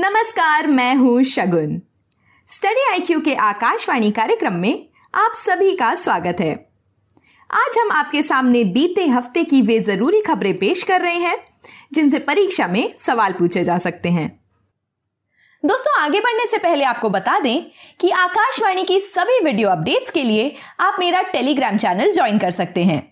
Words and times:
नमस्कार, 0.00 0.66
मैं 0.66 0.94
हूँ 0.94 1.22
शगुन। 1.22 1.80
स्टडी 2.48 2.84
आईक्यू 2.90 3.20
के 3.20 3.34
आकाशवाणी 3.36 4.10
कार्यक्रम 4.10 4.52
में 4.52 4.88
आप 5.14 5.32
सभी 5.36 5.74
का 5.76 5.94
स्वागत 5.94 6.36
है। 6.40 6.52
आज 7.50 7.78
हम 7.78 7.90
आपके 7.90 8.22
सामने 8.22 8.62
बीते 8.66 9.06
हफ़्ते 9.06 9.44
की 9.44 9.60
वे 9.62 9.78
ज़रूरी 9.80 10.20
खबरें 10.20 10.58
पेश 10.58 10.82
कर 10.82 11.00
रहे 11.00 11.16
हैं, 11.16 11.36
जिनसे 11.92 12.18
परीक्षा 12.18 12.66
में 12.66 12.94
सवाल 13.06 13.32
पूछे 13.32 13.64
जा 13.64 13.78
सकते 13.78 14.08
हैं। 14.08 14.28
दोस्तों, 15.62 16.00
आगे 16.02 16.20
बढ़ने 16.20 16.46
से 16.46 16.58
पहले 16.58 16.84
आपको 16.84 17.10
बता 17.10 17.38
दें 17.38 17.62
कि 18.00 18.10
आकाशवाणी 18.10 18.84
की 18.84 19.00
सभी 19.00 19.44
वीडियो 19.44 19.68
अपडेट्स 19.68 20.10
के 20.10 20.24
लिए 20.24 20.54
आप 20.80 20.96
मेरा 21.00 21.22
टेलीग्राम 21.22 21.76
चैनल 21.76 22.12
ज्वाइन 22.12 22.38
कर 22.38 22.50
सकते 22.50 22.84
हैं। 22.84 23.02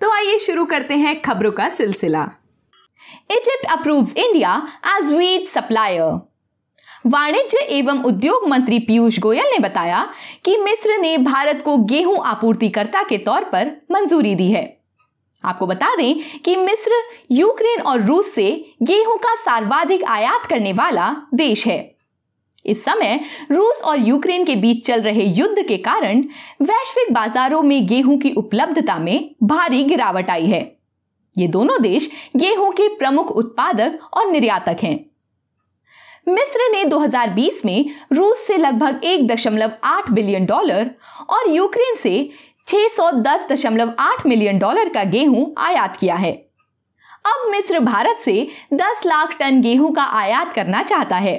तो 0.00 0.10
आइए 0.10 0.38
शुरू 0.38 0.64
करते 0.64 0.96
हैं 0.96 1.20
खबरों 1.22 1.52
का 1.52 1.68
सिलसिला। 1.68 2.28
Egypt 3.30 3.66
approves 3.70 4.16
India 4.16 4.66
as 4.98 5.12
wheat 5.12 5.48
supplier 5.48 6.18
वाणिज्य 7.06 7.58
एवं 7.58 8.02
उद्योग 8.02 8.48
मंत्री 8.48 8.78
पीयूष 8.78 9.18
गोयल 9.18 9.44
ने 9.44 9.58
बताया 9.58 10.08
कि 10.44 10.56
मिस्र 10.56 10.96
ने 10.96 11.18
भारत 11.18 11.62
को 11.64 11.76
गेहूँ 11.78 12.18
आपूर्तिकर्ता 12.26 13.02
के 13.02 13.18
तौर 13.18 13.44
पर 13.44 13.70
मंजूरी 13.90 14.34
दी 14.34 14.50
है। 14.50 14.76
आपको 15.44 15.66
बता 15.66 15.94
दें 15.96 16.40
कि 16.44 16.56
मिस्र, 16.56 16.90
यूक्रेन 17.30 17.80
और 17.80 18.02
रूस 18.02 18.34
से 18.34 18.74
गेहूँ 18.82 19.16
का 19.18 19.34
सर्वाधिक 19.34 20.04
आयात 20.04 20.46
करने 20.46 20.72
वाला 20.72 21.16
देश 21.34 21.66
है। 21.66 21.96
इस 22.66 22.84
समय 22.84 23.20
रूस 23.50 23.82
और 23.82 24.00
यूक्रेन 24.00 24.44
के 24.44 24.56
बीच 24.56 24.86
चल 24.86 25.02
रहे 25.02 25.24
युद्ध 25.24 25.66
के 25.68 25.76
कारण 25.76 26.24
वैश्विक 26.62 27.12
बाजारों 27.12 27.62
में 27.62 27.86
गेहूँ 27.86 28.18
की 28.18 28.32
उपलब्धता 28.32 28.98
में 28.98 29.34
भारी 29.42 29.82
गिरावट 29.82 30.30
आई 30.30 30.46
है। 30.46 30.75
ये 31.36 31.48
दोनों 31.48 31.80
देश 31.82 32.10
गेहूँ 32.36 32.72
के 32.72 32.88
प्रमुख 32.88 33.30
उत्पादक 33.30 33.98
और 34.12 34.30
निर्यातक 34.30 34.76
हैं। 34.82 34.98
मिस्र 36.28 36.70
ने 36.72 36.84
2020 36.84 37.64
में 37.64 37.90
रूस 38.12 38.46
से 38.46 38.56
लगभग 38.56 39.00
1.8 39.04 40.10
बिलियन 40.10 40.46
डॉलर 40.46 40.90
और 41.30 41.50
यूक्रेन 41.50 41.96
से 41.96 42.30
610.8 42.66 44.26
मिलियन 44.26 44.58
डॉलर 44.58 44.88
का 44.88 45.04
गेहूँ 45.04 45.52
आयात 45.58 45.96
किया 45.96 46.14
है। 46.14 46.32
अब 47.26 47.50
मिस्र 47.50 47.80
भारत 47.80 48.20
से 48.24 48.48
10 48.74 49.06
लाख 49.06 49.36
टन 49.38 49.60
गेहूँ 49.62 49.92
का 49.92 50.02
आयात 50.18 50.52
करना 50.54 50.82
चाहता 50.82 51.16
है 51.16 51.38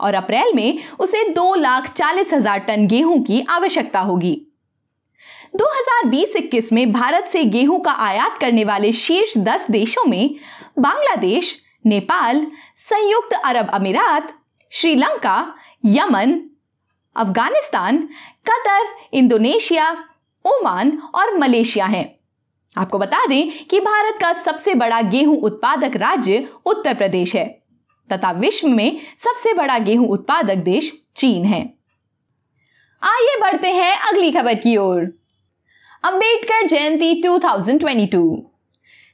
और 0.00 0.14
अप्रैल 0.14 0.52
में 0.54 0.78
उसे 1.00 1.28
दो 1.28 1.54
लाख 1.54 1.92
चालीस 1.92 2.32
हज़ार 2.34 2.58
टन 2.58 2.86
गेहूँ 2.86 3.22
की 3.24 3.40
आवश्यकता 3.50 4.00
होगी। 4.00 4.45
2020-21 5.56 6.72
में 6.72 6.92
भारत 6.92 7.24
से 7.24 7.44
गेहूँ 7.44 7.80
का 7.80 7.92
आयात 7.92 8.38
करने 8.38 8.64
वाले 8.64 8.92
शीर्ष 8.92 9.38
10 9.38 9.70
देशों 9.70 10.04
में 10.04 10.34
बांग्लादेश, 10.78 11.62
नेपाल, 11.86 12.46
संयुक्त 12.76 13.32
अरब 13.44 13.70
अमीरात, 13.70 14.34
श्रीलंका, 14.70 15.54
यमन, 15.84 16.40
अफ़गानिस्तान, 17.16 17.98
कतर, 18.50 18.86
इंडोनेशिया, 19.12 19.90
ओमान 20.44 20.98
और 21.14 21.36
मलेशिया 21.38 21.86
हैं। 21.86 22.18
आपको 22.76 22.98
बता 22.98 23.26
दें 23.26 23.66
कि 23.66 23.80
भारत 23.80 24.18
का 24.20 24.32
सबसे 24.32 24.74
बड़ा 24.74 25.00
गेहूँ 25.00 25.38
उत्पादक 25.40 25.96
राज्य 25.96 26.48
उत्तर 26.66 26.94
प्रदेश 26.94 27.36
है, 27.36 27.46
तथा 28.12 28.30
विश्व 28.30 28.68
में 28.68 29.00
सबसे 29.18 29.54
बड़ा 29.54 29.78
गेहूँ 29.78 30.08
उत्पादक 30.08 30.56
देश 30.64 30.92
चीन 31.16 31.44
है। 31.44 31.60
आइए 33.02 33.38
बढ़ते 33.40 33.70
हैं 33.70 33.96
अगली 33.98 34.32
खबर 34.32 34.54
की 34.54 34.76
ओर। 34.76 35.25
अंबेडकर 36.06 36.66
जयंती 36.66 37.22
2022 37.22 38.06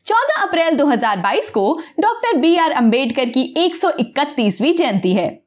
14 0.07 0.43
अप्रैल 0.43 0.77
2022 0.77 1.51
को 1.51 1.81
डॉक्टर 2.01 2.37
बी 2.37 2.57
आर 2.57 2.71
अंबेडकर 2.71 3.25
की 3.25 3.55
131वीं 3.57 4.75
जयंती 4.75 5.15
है। 5.15 5.43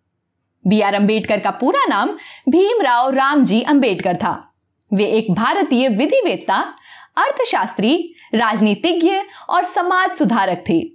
बी 0.68 0.82
आर 0.82 0.94
अंबेडकर 0.94 1.40
का 1.40 1.52
पूरा 1.52 1.86
नाम 1.86 2.10
भीमराव 2.50 3.10
रामजी 3.10 3.62
अंबेडकर 3.62 4.16
था। 4.16 4.54
वे 4.94 5.06
एक 5.06 5.32
भारतीय 5.32 5.88
विधिवेत्ता, 5.88 6.74
अर्थशास्त्री, 7.18 8.14
राजनीतिज्ञ 8.36 9.12
और 9.50 9.64
समाज 9.64 10.12
सुधारक 10.12 10.64
थे। 10.69 10.94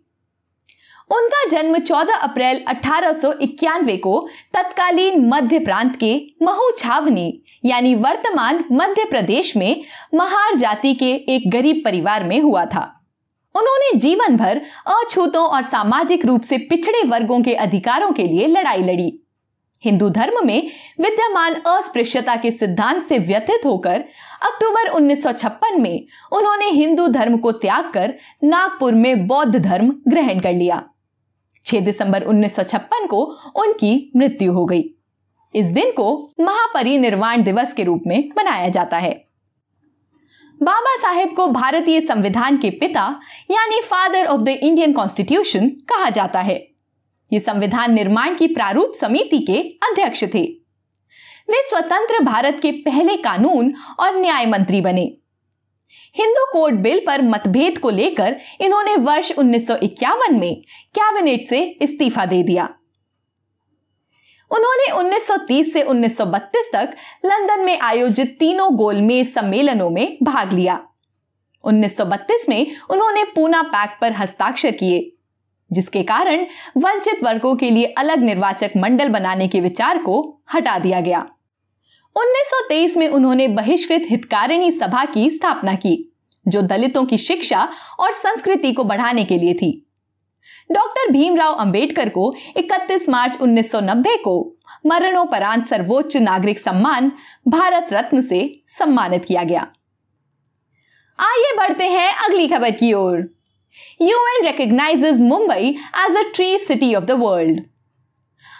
उनका 1.10 1.44
जन्म 1.48 1.76
14 1.78 2.21
अप्रैल 2.22 2.62
अठारह 2.69 3.12
सौ 3.12 3.32
इक्यानवे 3.43 3.97
को 3.97 4.28
तत्कालीन 4.54 5.26
मध्य 5.28 5.59
प्रांत 5.59 5.97
के 5.97 6.12
महू 6.43 6.71
छावनी, 6.78 7.43
यानी 7.65 7.94
वर्तमान 7.94 8.65
मध्य 8.72 9.04
प्रदेश 9.04 9.56
में 9.56 9.82
महार 10.15 10.54
जाति 10.54 10.94
के 10.94 11.12
एक 11.34 11.50
गरीब 11.50 11.82
परिवार 11.84 12.25
में 12.25 12.41
हुआ 12.41 12.65
था। 12.65 12.82
उन्होंने 13.54 13.97
जीवन 13.98 14.37
भर 14.37 14.60
अछूतों 14.88 15.44
और 15.47 15.62
सामाजिक 15.62 16.26
रूप 16.26 16.43
से 16.43 16.59
पिछड़े 16.71 17.03
वर्गों 17.03 17.41
के 17.42 17.54
अधिकारों 17.54 18.10
के 18.10 18.25
लिए 18.25 18.47
लड़ाई 18.47 18.82
लड़ी। 18.82 19.12
हिंदू 19.84 20.09
धर्म 20.10 20.47
में 20.47 20.66
विद्यमान 21.00 21.54
अस्पृश्यता 21.66 22.37
के 22.37 22.50
सिद्धांत 22.50 23.03
से 23.03 23.19
व्यथित 23.19 23.66
होकर 23.66 24.04
अक्टूबर 24.42 24.91
1956 24.91 25.78
में 25.78 26.06
उन्होंने 26.32 26.69
हिंदू 26.71 27.06
धर्म 27.09 27.37
को 27.37 27.53
त्याग 27.53 27.91
कर 27.92 28.15
नागपुर 28.44 28.94
में 28.94 29.27
बौद्ध 29.27 29.56
धर्म 29.56 29.92
ग्रहण 30.09 30.41
कर 30.41 30.53
लिया। 30.53 30.82
6 31.70 31.81
दिसंबर 31.81 32.22
1956 32.22 33.06
को 33.06 33.25
उनकी 33.56 34.12
मृत्यु 34.16 34.53
हो 34.53 34.64
गई। 34.64 34.84
इस 35.54 35.66
दिन 35.66 35.91
को 35.91 36.31
महापरिनिर्वाण 36.41 37.42
दिवस 37.42 37.75
के 37.75 37.84
रूप 37.84 38.03
में 38.06 38.31
मनाया 38.38 38.69
जाता 38.69 38.98
है। 38.98 39.25
बाबा 40.62 40.97
साहेब 41.03 41.36
को 41.36 41.47
भारतीय 41.47 42.00
संविधान 42.00 42.59
के 42.59 42.70
पिता, 42.70 43.20
यानी 43.50 43.80
father 43.80 44.26
of 44.26 44.41
the 44.41 44.48
Indian 44.48 44.92
constitution, 44.92 45.69
कहा 45.69 46.10
जाता 46.10 46.41
है। 46.41 46.70
ये 47.32 47.41
संविधान 47.41 47.94
निर्माण 47.94 48.34
की 48.34 48.47
प्रारूप 48.47 48.92
समिति 49.00 49.38
के 49.38 49.59
अध्यक्ष 49.62 50.25
थे। 50.25 50.42
वे 51.50 51.56
स्वतंत्र 51.69 52.25
भारत 52.25 52.60
के 52.62 52.72
पहले 52.72 53.16
कानून 53.16 53.75
और 54.00 54.16
न्याय 54.16 54.47
मंत्री 54.47 54.80
बने। 54.80 55.16
हिंदू 56.16 56.44
कोड 56.53 56.75
बिल 56.75 57.03
पर 57.06 57.22
मतभेद 57.22 57.78
को 57.78 57.91
लेकर 57.91 58.37
इन्होंने 58.60 58.97
वर्ष 58.97 59.32
1951 59.32 60.32
में 60.32 60.62
कैबिनेट 60.94 61.48
से 61.48 61.62
इस्तीफा 61.82 62.25
दे 62.26 62.43
दिया। 62.43 62.69
उन्होंने 64.50 64.91
1930 64.93 65.72
से 65.72 65.82
1932 65.82 66.71
तक 66.72 66.97
लंदन 67.26 67.60
में 67.60 67.78
आयोजित 67.78 68.37
तीनों 68.38 68.76
गोलमेज 68.76 69.34
सम्मेलनों 69.34 69.91
में 69.91 70.19
भाग 70.22 70.53
लिया। 70.53 70.82
1932 71.65 72.48
में 72.48 72.66
उन्होंने 72.91 73.25
पूना 73.25 73.62
पैक्ट 73.62 74.00
पर 74.00 74.12
हस्ताक्षर 74.12 74.71
किए, 74.71 75.12
जिसके 75.72 76.03
कारण 76.03 76.47
वंचित 76.77 77.22
वर्गों 77.25 77.56
के 77.56 77.71
लिए 77.71 77.84
अलग 77.84 78.19
निर्वाचक 78.19 78.71
मंडल 78.77 79.09
बनाने 79.09 79.48
के 79.48 79.60
विचार 79.60 79.98
को 79.98 80.41
हटा 80.54 80.78
दिया 80.78 81.00
गया। 81.00 81.27
1923 82.16 82.97
में 82.97 83.09
उन्होंने 83.09 83.48
बहिष्कृत 83.48 84.03
हितकारिणी 84.06 84.72
सभा 84.72 85.04
की 85.04 85.31
स्थापना 85.31 85.75
की, 85.75 86.12
जो 86.48 86.62
दलितों 86.62 87.04
की 87.04 87.19
शिक्षा 87.19 87.69
और 88.00 88.12
संस्कृति 88.12 88.72
को 88.72 88.84
बढ़ाने 88.84 89.25
के 89.25 89.38
लिए 89.38 89.54
थी। 89.54 89.87
डॉक्टर 90.72 91.12
भीमराव 91.12 91.53
अंबेडकर 91.53 92.09
को 92.09 92.34
31 92.56 93.09
मार्च 93.09 93.38
1990 93.41 94.16
को 94.16 94.56
मरणोपरांत 94.87 95.66
सर्वोच्च 95.66 96.16
नागरिक 96.16 96.59
सम्मान 96.59 97.12
भारत 97.48 97.87
रत्न 97.93 98.22
से 98.22 98.62
सम्मानित 98.69 99.25
किया 99.25 99.44
गया। 99.44 99.60
आइए 101.19 101.54
बढ़ते 101.56 101.84
हैं 101.84 102.12
अगली 102.15 102.48
खबर 102.48 102.71
की 102.71 102.92
ओर। 102.92 103.34
UN 104.03 104.50
recognizes 104.50 105.21
Mumbai 105.21 105.77
as 106.06 106.16
a 106.16 106.22
tree 106.34 106.59
city 106.59 106.94
of 106.94 107.04
the 107.04 107.10
world. 107.10 107.60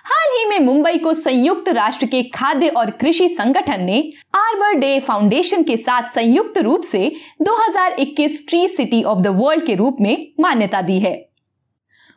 हाल 0.05 0.37
ही 0.39 0.45
में 0.45 0.59
मुंबई 0.59 0.99
को 0.99 1.15
संयुक्त 1.15 1.69
राष्ट्र 1.69 2.07
के 2.07 2.23
खाद्य 2.23 2.69
और 2.69 2.91
कृषि 2.91 3.29
संगठन 3.29 3.83
ने 3.85 4.01
आर्बर 4.35 4.75
डे 4.75 4.99
फाउंडेशन 5.01 5.63
के 5.63 5.77
साथ 5.77 6.09
संयुक्त 6.15 6.59
रूप 6.59 6.85
से 6.85 7.13
2021 7.43 8.39
tree 8.49 8.67
city 8.69 9.03
of 9.03 9.19
the 9.19 9.27
world 9.27 9.67
के 9.67 9.75
रूप 9.75 9.97
में 10.01 10.33
मान्यता 10.41 10.83
दी 10.83 10.99
है। 11.01 11.15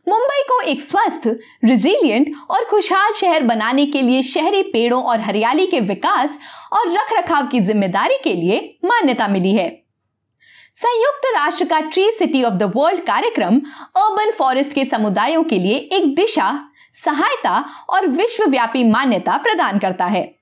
मुंबई 0.07 0.41
को 0.49 0.61
एक 0.61 0.81
स्वस्थ 0.81 1.27
रिजिलियंट 1.65 2.33
और 2.49 2.65
खुशहाल 2.65 3.13
शहर 3.13 3.43
बनाने 3.43 3.85
के 3.85 4.01
लिए 4.01 4.23
शहरी 4.23 4.63
पेड़ों 4.63 5.03
और 5.03 5.19
हरियाली 5.19 5.67
के 5.67 5.79
विकास 5.79 6.39
और 6.73 6.91
रखरखाव 6.91 7.47
की 7.47 7.59
ज़िम्मेदारी 7.59 8.17
के 8.23 8.33
लिए 8.33 8.77
मान्यता 8.85 9.27
मिली 9.27 9.53
है। 9.53 9.69
संयुक्त 10.75 11.25
राष्ट्र 11.35 11.65
का 11.65 11.79
tree 11.79 12.11
city 12.11 12.43
of 12.43 12.53
the 12.53 12.71
world 12.75 13.01
कार्यक्रम 13.01 13.59
अर्बन 13.97 14.31
फॉरेस्ट 14.31 14.73
के 14.75 14.85
समुदायों 14.85 15.43
के 15.43 15.59
लिए 15.59 15.75
एक 15.93 16.15
दिशा 16.15 16.47
सहायता 16.93 17.65
और 17.89 18.07
विश्वव्यापी 18.07 18.83
मान्यता 18.83 19.37
प्रदान 19.37 19.79
करता 19.79 20.05
है। 20.05 20.35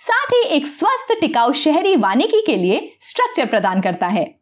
साथ 0.00 0.26
ही 0.26 0.42
एक 0.42 0.66
स्वस्थ 0.66 1.20
टिकाऊ 1.20 1.52
शहरी 1.52 1.96
वानिकी 1.96 2.42
के 2.46 2.56
लिए 2.56 2.98
स्ट्रक्चर 3.02 3.46
प्रदान 3.46 3.80
करता 3.80 4.06
है। 4.06 4.38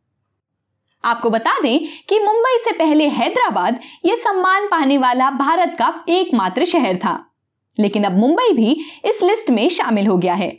आपको 1.04 1.30
बता 1.30 1.60
दें 1.60 1.80
कि 2.08 2.18
मुंबई 2.18 2.58
से 2.64 2.72
पहले 2.72 3.08
हैदराबाद 3.08 3.80
यह 4.04 4.16
सम्मान 4.16 4.66
पाने 4.66 4.98
वाला 4.98 5.30
भारत 5.30 5.76
का 5.78 6.04
एकमात्र 6.08 6.64
शहर 6.64 6.96
था। 6.96 7.30
लेकिन 7.78 8.04
अब 8.04 8.18
मुंबई 8.18 8.52
भी 8.52 8.84
इस 9.04 9.22
लिस्ट 9.22 9.50
में 9.50 9.68
शामिल 9.68 10.06
हो 10.06 10.18
गया 10.18 10.34
है। 10.34 10.50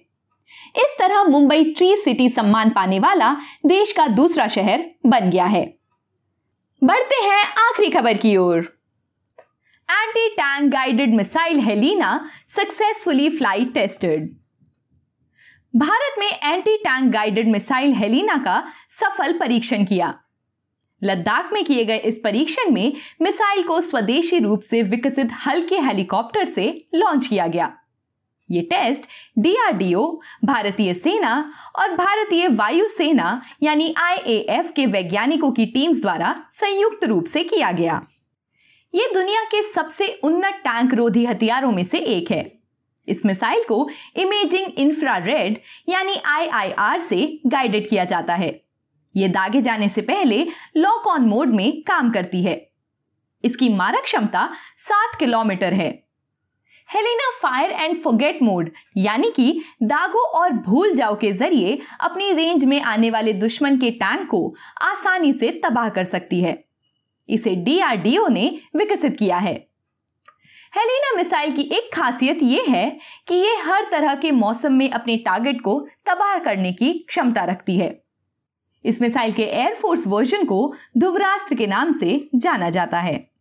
इस 0.76 0.96
तरह 1.00 1.24
मुंबई 1.24 1.64
ट्री 1.64 1.98
सिटी 1.98 2.30
सम्मान 2.30 2.70
पाने 2.70 3.00
वाला 3.00 3.36
देश 3.66 3.94
का 3.94 4.08
दूसरा 4.08 4.48
शहर 4.48 4.86
बन 5.06 5.30
गया 5.30 5.46
है। 5.46 5.78
बढ़ते 6.84 7.16
हैं 7.16 7.46
आखिरी 7.46 7.90
खबर 7.90 8.14
की 8.14 8.38
ओर। 8.38 8.77
Anti 10.08 10.28
tank 10.30 10.72
guided 10.72 11.14
missile 11.16 11.60
Helina 11.60 12.10
successfully 12.56 13.30
flight 13.30 13.74
tested 13.74 14.30
Bharat 15.74 16.20
में 16.20 16.28
anti 16.28 16.76
tank 16.78 17.12
guided 17.14 17.48
missile 17.48 17.94
Helina 17.94 18.38
का 18.38 18.62
सफल 19.00 19.38
परीक्षण 19.40 19.84
किया। 19.86 20.14
लद्दाख 21.02 21.52
में 21.54 21.64
किए 21.66 21.84
गए 21.86 21.98
इस 22.06 22.20
परीक्षण 22.24 22.72
में 22.74 22.94
मिसाइल 23.22 23.64
को 23.64 23.82
स्वदेशी 23.82 24.40
रूप 24.40 24.62
से 24.62 24.82
विकसित 24.86 25.32
हल्के 25.46 25.80
हेलीकॉप्टर 25.80 26.46
से 26.46 26.68
लॉन्च 26.96 27.28
किया 27.28 27.48
गया। 27.48 27.72
ये 28.50 28.62
टेस्ट 28.72 29.10
डीआरडीओ 29.40 30.10
भारतीय 30.46 30.94
सेना 30.94 31.34
और 31.80 31.96
भारतीय 31.96 32.48
वायुसेना 32.50 33.42
यानी 33.64 33.94
आईएएफ 33.98 34.72
के 34.76 34.86
वैज्ञानिकों 34.86 35.52
की 35.52 35.66
टीम्स 35.66 36.02
द्वारा 36.02 36.36
संयुक्त 36.54 37.04
रूप 37.04 37.26
से 37.26 37.44
किया 37.44 37.72
गया। 37.72 38.06
ये 38.94 39.10
दुनिया 39.14 39.44
के 39.44 39.62
सबसे 39.64 40.08
उन्नत 40.24 40.62
टैंक 40.64 40.94
रोधी 40.94 41.26
हथियारों 41.26 41.72
में 41.72 41.84
से 41.86 42.00
एक 42.00 42.32
है। 42.32 42.52
इस 43.08 43.26
मिसाइल 43.26 43.64
को 43.64 43.88
इमेजिंग 44.16 44.80
इंफ्रारेड 44.80 45.58
यानी 45.90 46.16
आईआईआर 46.26 47.00
से 47.00 47.40
गाइडेड 47.48 47.88
किया 47.90 48.04
जाता 48.04 48.36
है। 48.36 48.50
ये 49.16 49.28
दागे 49.28 49.62
जाने 49.62 49.90
से 49.90 50.02
पहले 50.02 50.44
लॉक 50.78 51.08
ऑन 51.08 51.22
मोड 51.22 51.48
में 51.48 51.82
काम 51.82 52.12
करती 52.12 52.44
है। 52.44 52.56
इसकी 53.44 53.70
मारक 53.70 54.04
क्षमता 54.04 54.50
सात 54.78 55.20
किलोमीटर 55.20 55.74
है। 55.74 55.90
Helina 56.90 57.32
fire 57.40 57.72
and 57.72 57.98
forget 57.98 58.42
mode 58.44 58.70
यानी 58.98 59.32
कि 59.32 59.62
दागो 59.84 60.28
और 60.40 60.54
भूल 60.66 60.94
जाओ 60.94 61.16
के 61.16 61.32
ज़रिए 61.32 61.80
अपनी 62.02 62.32
रेंज 62.34 62.64
में 62.66 62.82
आने 62.82 63.10
वाले 63.10 63.34
दुश्मन 63.34 63.78
के 63.78 63.92
टैंक 63.92 64.28
को 64.30 64.48
आसानी 64.82 65.34
से 65.34 65.52
तबाह 65.66 65.90
कर 65.90 66.04
सकती 66.04 66.42
है। 66.42 66.67
इसे 67.30 67.56
डीआरडीओ 67.56 68.28
ने 68.28 68.60
विकसित 68.76 69.18
किया 69.20 69.38
है। 69.38 69.68
हेलिना 70.76 71.16
मिसाइल 71.18 71.52
की 71.52 71.62
एक 71.62 71.90
खासियत 71.94 72.40
यह 72.42 72.66
है 72.70 73.00
कि 73.28 73.36
यह 73.36 73.64
हर 73.66 73.88
तरह 73.92 74.16
के 74.16 74.32
मौसम 74.32 74.74
में 74.74 74.90
अपने 74.90 75.18
टारगेट 75.18 75.62
को 75.62 75.88
तबाह 76.06 76.40
करने 76.40 76.74
की 76.74 76.94
क्षमता 76.94 77.44
रखती 77.44 77.78
है। 77.78 78.04
इस 78.86 79.02
मिसाइल 79.02 79.32
के 79.32 79.44
एयरफोर्स 79.44 80.08
वर्जन 80.08 80.46
को 80.46 80.74
ध्रुवराष्ट्र 80.98 81.56
के 81.56 81.68
नाम 81.68 81.98
से 82.00 82.30
जाना 82.36 82.70
जाता 82.70 83.00
है। 83.00 83.32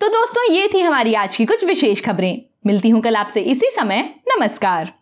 तो 0.00 0.08
दोस्तों, 0.08 0.54
ये 0.54 0.70
थी 0.74 0.80
हमारी 0.80 1.14
आज 1.14 1.36
की 1.36 1.46
कुछ 1.46 1.64
विशेष 1.64 2.04
खबरें। 2.04 2.42
मिलती 2.66 2.88
हूँ 2.88 3.02
कल 3.02 3.16
आपसे 3.16 3.40
इसी 3.40 3.66
समय। 3.66 4.20
नमस्कार। 4.28 4.99